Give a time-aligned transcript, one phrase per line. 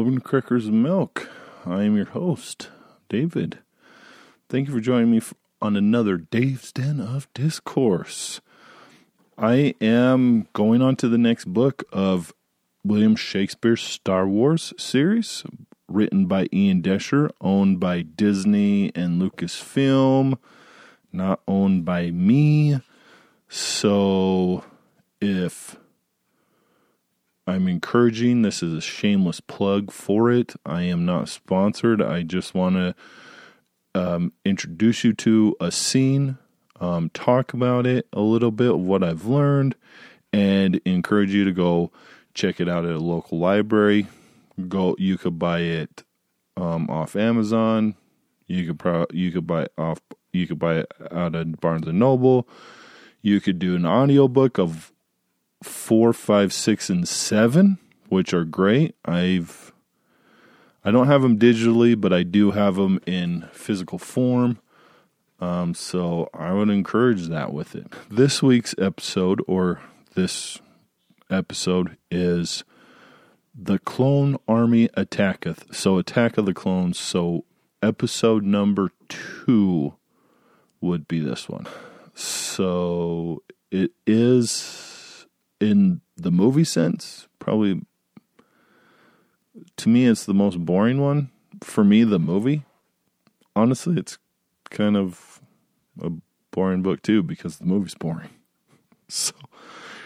[0.00, 1.28] Welcome to Crackers and Milk.
[1.66, 2.70] I am your host,
[3.10, 3.58] David.
[4.48, 5.20] Thank you for joining me
[5.60, 8.40] on another Dave's Den of Discourse.
[9.36, 12.32] I am going on to the next book of
[12.82, 15.44] William Shakespeare's Star Wars series,
[15.86, 20.38] written by Ian Doescher, owned by Disney and Lucasfilm,
[21.12, 22.80] not owned by me.
[23.50, 24.64] So
[25.20, 25.76] if
[27.46, 28.42] I'm encouraging.
[28.42, 30.54] This is a shameless plug for it.
[30.64, 32.00] I am not sponsored.
[32.02, 32.94] I just want to
[33.94, 36.38] um, introduce you to a scene,
[36.80, 39.74] um, talk about it a little bit, what I've learned,
[40.32, 41.90] and encourage you to go
[42.34, 44.06] check it out at a local library.
[44.68, 46.04] Go, you could buy it
[46.56, 47.96] um, off Amazon.
[48.46, 50.00] You could pro- you could buy off.
[50.32, 52.48] You could buy it out of Barnes and Noble.
[53.22, 54.92] You could do an audiobook of
[55.62, 57.78] four, five, six, and seven,
[58.08, 58.94] which are great.
[59.04, 59.72] I've
[60.84, 64.58] I don't have them digitally, but I do have them in physical form.
[65.38, 67.86] Um, so I would encourage that with it.
[68.10, 69.80] This week's episode, or
[70.14, 70.58] this
[71.30, 72.64] episode, is
[73.54, 75.74] the Clone Army Attacketh.
[75.74, 76.98] So Attack of the Clones.
[76.98, 77.44] So
[77.82, 79.94] episode number two
[80.80, 81.66] would be this one.
[82.14, 84.52] So it is
[85.60, 87.82] in the movie sense, probably
[89.76, 91.30] to me it's the most boring one.
[91.62, 92.64] For me, the movie,
[93.54, 94.18] honestly, it's
[94.70, 95.40] kind of
[96.00, 96.10] a
[96.50, 98.30] boring book too because the movie's boring.
[99.12, 99.34] So,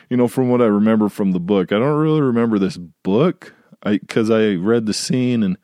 [0.08, 3.52] you know, from what I remember from the book, I don't really remember this book.
[3.82, 5.58] I because I read the scene and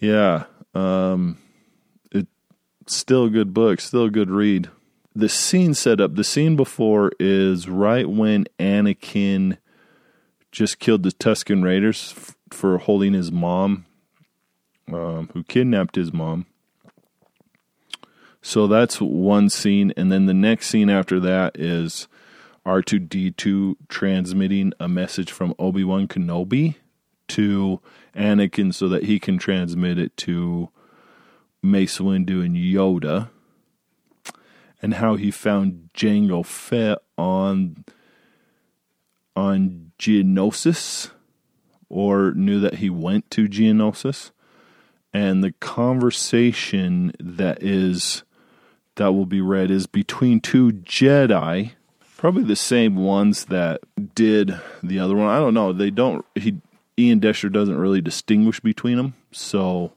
[0.00, 1.38] yeah, um,
[2.10, 2.26] it's
[2.88, 4.68] still a good book, still a good read
[5.14, 9.58] the scene set up, the scene before is right when Anakin
[10.52, 13.86] just killed the Tusken Raiders f- for holding his mom,
[14.92, 16.46] um, who kidnapped his mom.
[18.42, 22.08] So that's one scene, and then the next scene after that is
[22.64, 26.76] R two D two transmitting a message from Obi Wan Kenobi
[27.28, 27.80] to
[28.14, 30.70] Anakin so that he can transmit it to
[31.62, 33.28] Mace Windu and Yoda
[34.82, 37.84] and how he found Jango Fett on
[39.36, 41.10] on Geonosis
[41.88, 44.30] or knew that he went to Geonosis.
[45.12, 48.22] And the conversation that is
[48.96, 51.72] that will be read is between two Jedi
[52.16, 53.80] probably the same ones that
[54.14, 55.28] did the other one.
[55.28, 55.72] I don't know.
[55.72, 56.58] They don't he
[56.98, 59.92] Ian Doescher doesn't really distinguish between them so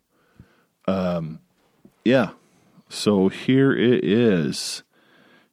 [0.88, 1.40] um
[2.06, 2.30] yeah
[2.94, 4.84] so here it is.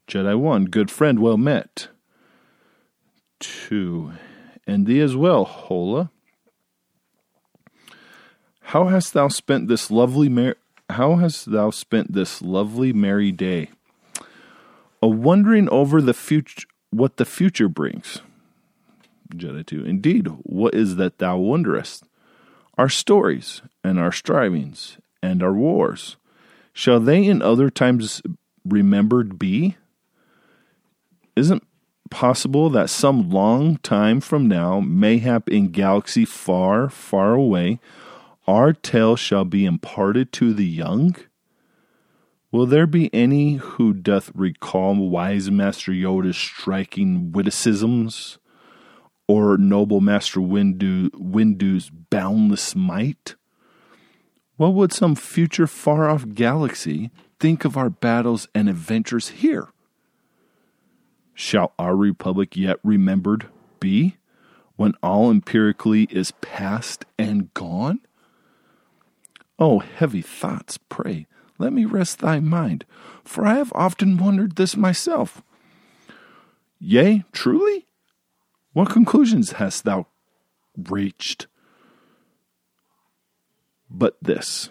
[0.06, 1.88] Jedi 1, good friend, well met.
[3.40, 4.12] 2,
[4.66, 6.10] and thee as well, Hola.
[8.60, 10.56] How hast thou spent this lovely mer-
[10.90, 13.70] how hast thou spent this lovely merry day?
[15.02, 18.20] A wondering over the future what the future brings.
[19.34, 19.84] Jedi 2.
[19.84, 22.04] Indeed, what is that thou wonderest?
[22.76, 26.16] Our stories and our strivings and our wars
[26.72, 28.22] Shall they in other times
[28.64, 29.76] remembered be?
[31.36, 31.66] Isn't
[32.10, 37.80] possible that some long time from now, mayhap in galaxy far, far away,
[38.46, 41.16] our tale shall be imparted to the young?
[42.52, 48.38] Will there be any who doth recall wise Master Yoda's striking witticisms,
[49.28, 53.36] or noble Master Windu, Windu's boundless might?
[54.60, 59.68] What would some future far off galaxy think of our battles and adventures here?
[61.32, 63.46] Shall our republic yet remembered
[63.80, 64.18] be
[64.76, 68.00] when all empirically is past and gone?
[69.58, 71.26] Oh, heavy thoughts, pray,
[71.56, 72.84] let me rest thy mind,
[73.24, 75.40] for I have often wondered this myself.
[76.78, 77.86] Yea, truly?
[78.74, 80.08] What conclusions hast thou
[80.76, 81.46] reached?
[84.00, 84.70] But this.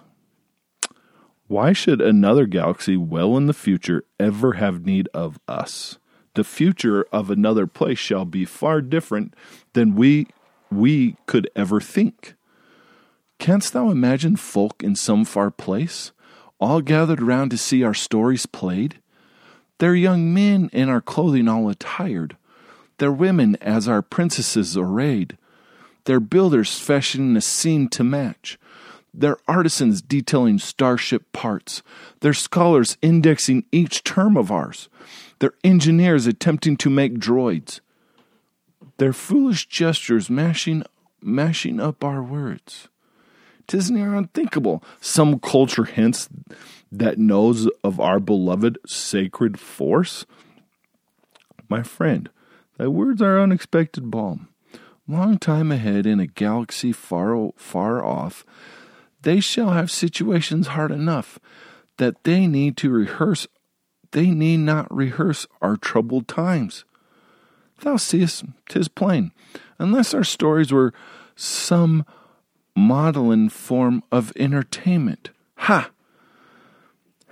[1.47, 5.99] Why should another galaxy well in the future ever have need of us?
[6.33, 9.35] The future of another place shall be far different
[9.73, 10.27] than we
[10.71, 12.33] we could ever think.
[13.37, 16.11] Canst thou imagine folk in some far place,
[16.59, 18.99] all gathered round to see our stories played?
[19.77, 22.35] Their young men in our clothing all attired,
[22.97, 25.37] their women as our princesses arrayed,
[26.05, 28.57] their builders fashioning a scene to match,
[29.13, 31.81] their artisans detailing starship parts,
[32.21, 34.89] their scholars indexing each term of ours,
[35.39, 37.79] their engineers attempting to make droids,
[38.97, 40.83] their foolish gestures mashing,
[41.21, 42.89] mashing up our words,
[43.67, 44.83] tis near unthinkable.
[44.99, 46.29] Some culture hints
[46.91, 50.25] that knows of our beloved sacred force.
[51.69, 52.29] My friend,
[52.77, 54.49] thy words are unexpected balm.
[55.07, 58.45] Long time ahead in a galaxy far far off,
[59.21, 61.39] they shall have situations hard enough
[61.97, 63.47] that they need to rehearse
[64.11, 66.85] they need not rehearse our troubled times.
[67.81, 69.31] Thou seest, tis plain,
[69.77, 70.93] unless our stories were
[71.35, 72.05] some
[72.75, 75.29] maudlin form of entertainment.
[75.57, 75.91] Ha!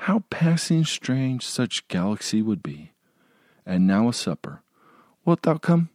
[0.01, 2.91] How passing strange such galaxy would be.
[3.65, 4.61] And now a supper.
[5.25, 5.89] Wilt thou come?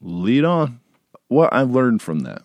[0.00, 0.80] Lead on.
[1.28, 2.42] What I learned from that.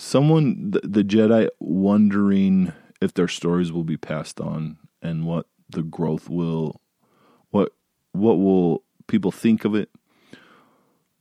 [0.00, 5.82] Someone, the, the Jedi, wondering if their stories will be passed on and what the
[5.82, 6.80] growth will,
[7.50, 7.72] what
[8.12, 9.90] what will people think of it?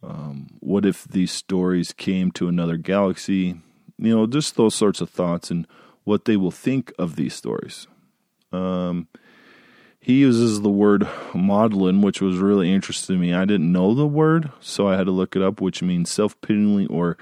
[0.03, 3.59] Um, what if these stories came to another galaxy?
[3.97, 5.65] You know, just those sorts of thoughts and
[6.03, 7.88] what they will think of these stories.
[8.51, 9.07] Um,
[10.00, 13.33] he uses the word maudlin, which was really interesting to me.
[13.33, 16.39] I didn't know the word, so I had to look it up, which means self
[16.41, 17.18] pityingly or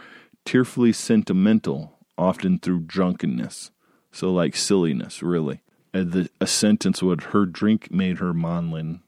[0.46, 3.72] tearfully sentimental, often through drunkenness.
[4.12, 5.62] So, like silliness, really.
[5.92, 9.02] The, a sentence would her drink made her maudlin.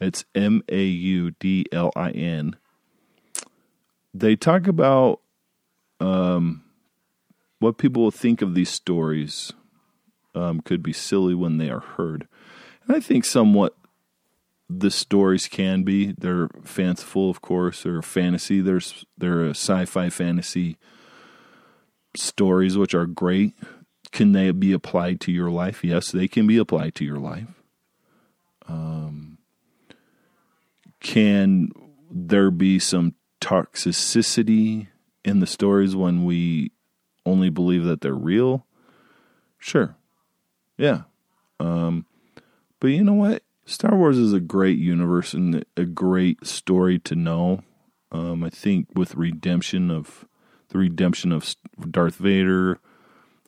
[0.00, 2.56] It's M A U D L I N.
[4.12, 5.20] They talk about
[6.00, 6.62] um,
[7.58, 9.52] what people will think of these stories
[10.34, 12.28] um, could be silly when they are heard.
[12.86, 13.76] And I think somewhat
[14.68, 16.14] the stories can be.
[16.18, 17.82] They're fanciful, of course.
[17.82, 18.60] They're fantasy.
[18.60, 20.78] There's they're sci-fi fantasy
[22.16, 23.54] stories, which are great.
[24.12, 25.82] Can they be applied to your life?
[25.84, 27.48] Yes, they can be applied to your life.
[28.66, 29.38] Um,
[31.00, 31.70] can
[32.10, 34.88] there be some toxicity
[35.24, 36.70] in the stories when we
[37.26, 38.66] only believe that they're real?
[39.58, 39.96] Sure.
[40.78, 41.02] Yeah.
[41.60, 42.06] Um,
[42.80, 43.42] but you know what?
[43.66, 47.62] Star Wars is a great universe and a great story to know.
[48.12, 50.26] Um, I think with redemption of
[50.68, 51.56] the redemption of
[51.90, 52.78] Darth Vader,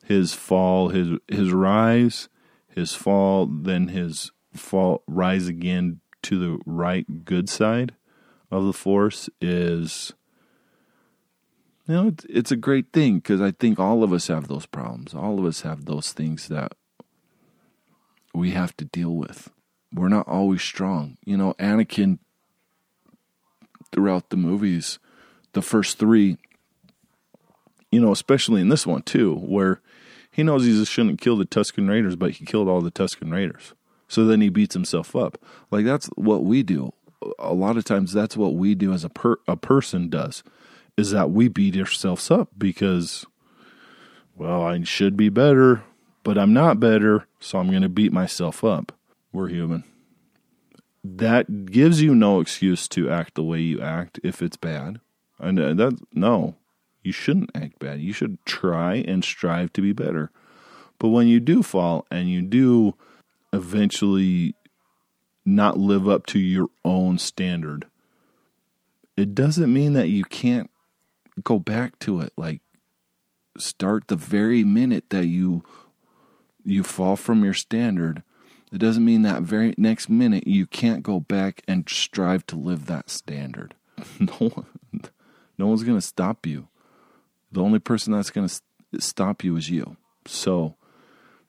[0.05, 2.29] his fall, his his rise,
[2.67, 7.95] his fall, then his fall, rise again to the right good side
[8.49, 10.13] of the Force is,
[11.87, 14.65] you know, it's, it's a great thing because I think all of us have those
[14.65, 15.13] problems.
[15.13, 16.73] All of us have those things that
[18.33, 19.51] we have to deal with.
[19.93, 21.17] We're not always strong.
[21.25, 22.19] You know, Anakin,
[23.91, 24.99] throughout the movies,
[25.53, 26.37] the first three,
[27.91, 29.81] you know, especially in this one too, where
[30.31, 33.73] he knows he shouldn't kill the Tusken Raiders, but he killed all the Tusken Raiders.
[34.07, 35.37] So then he beats himself up.
[35.71, 36.93] Like that's what we do.
[37.39, 40.43] A lot of times that's what we do as a per, a person does
[40.95, 43.25] is that we beat ourselves up because
[44.35, 45.83] well, I should be better
[46.27, 48.91] but I'm not better, so I'm going to beat myself up.
[49.37, 49.83] We're human.
[51.03, 54.99] That gives you no excuse to act the way you act if it's bad.
[55.37, 56.55] And uh, that no,
[57.03, 58.01] you shouldn't act bad.
[58.01, 60.31] You should try and strive to be better.
[60.97, 62.95] But when you do fall and you do
[63.53, 64.55] eventually
[65.45, 67.85] not live up to your own standard,
[69.15, 70.71] it doesn't mean that you can't
[71.43, 72.33] go back to it.
[72.37, 72.61] Like,
[73.55, 75.63] start the very minute that you
[76.65, 78.23] you fall from your standard,
[78.71, 82.85] it doesn't mean that very next minute you can't go back and strive to live
[82.85, 83.73] that standard.
[84.19, 84.65] No one,
[85.57, 86.67] no one's going to stop you.
[87.51, 89.97] The only person that's going to stop you is you.
[90.27, 90.75] So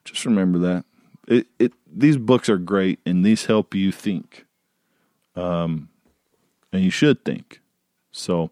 [0.04, 0.84] just remember that.
[1.26, 4.46] It, it these books are great and these help you think.
[5.37, 5.90] Um,
[6.72, 7.60] and you should think.
[8.12, 8.50] So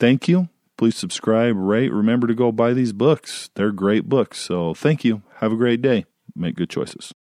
[0.00, 0.48] thank you.
[0.76, 1.92] Please subscribe, rate.
[1.92, 3.48] Remember to go buy these books.
[3.54, 4.40] They're great books.
[4.40, 5.22] So thank you.
[5.36, 6.06] Have a great day.
[6.34, 7.14] Make good choices.